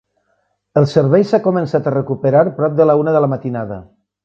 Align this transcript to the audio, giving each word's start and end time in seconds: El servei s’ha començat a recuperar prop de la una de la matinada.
El 0.81 0.87
servei 0.93 1.25
s’ha 1.33 1.39
començat 1.49 1.91
a 1.91 1.95
recuperar 1.97 2.43
prop 2.61 2.75
de 2.83 2.91
la 2.91 2.99
una 3.05 3.17
de 3.19 3.25
la 3.27 3.33
matinada. 3.37 3.81